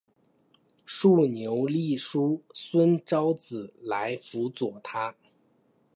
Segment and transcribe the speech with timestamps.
[0.83, 5.15] 竖牛立叔孙昭子来辅佐他。